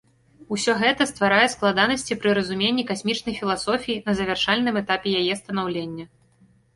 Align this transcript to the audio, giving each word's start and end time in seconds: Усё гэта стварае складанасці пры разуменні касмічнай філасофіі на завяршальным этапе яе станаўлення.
Усё 0.55 0.73
гэта 0.83 1.05
стварае 1.09 1.47
складанасці 1.55 2.15
пры 2.21 2.31
разуменні 2.37 2.85
касмічнай 2.91 3.35
філасофіі 3.41 3.99
на 4.07 4.15
завяршальным 4.21 4.81
этапе 4.81 5.13
яе 5.21 5.33
станаўлення. 5.43 6.05